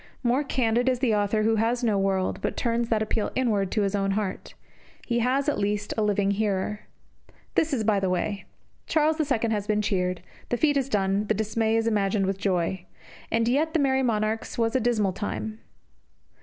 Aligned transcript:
More 0.23 0.43
candid 0.43 0.89
is 0.89 0.97
the 0.97 1.13
author 1.13 1.43
who 1.43 1.57
has 1.57 1.83
no 1.83 1.95
world, 1.95 2.39
but 2.41 2.57
turns 2.57 2.89
that 2.89 3.03
appeal 3.03 3.29
inwards 3.35 3.69
to 3.75 3.83
his 3.83 3.93
own 3.93 4.13
heart. 4.17 4.55
He 5.05 5.19
has 5.19 5.47
at 5.47 5.59
least 5.59 5.93
a 5.95 6.01
living 6.01 6.31
hearer. 6.31 6.87
This 7.53 7.71
is 7.71 7.83
by 7.83 7.99
the 7.99 8.09
way. 8.09 8.45
Charles 8.87 9.19
II 9.19 9.51
has 9.51 9.67
been 9.67 9.83
cheered; 9.83 10.23
the 10.49 10.57
feat 10.57 10.75
is 10.75 10.89
done, 10.89 11.27
the 11.27 11.35
dismay 11.35 11.75
is 11.75 11.85
imagined 11.85 12.25
with 12.25 12.39
joy. 12.39 12.87
And 13.31 13.47
yet 13.47 13.73
the 13.75 13.79
Merry 13.79 14.01
Monarch's 14.01 14.57
was 14.57 14.75
a 14.75 14.79
dismal 14.79 15.13
time. 15.13 15.59